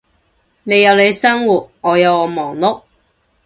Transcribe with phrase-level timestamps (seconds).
[0.63, 2.81] 你有你生活，我有我忙碌